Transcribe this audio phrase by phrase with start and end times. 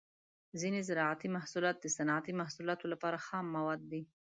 [0.59, 4.01] ځینې زراعتي محصولات د صنعتي محصولاتو لپاره خام مواد دي.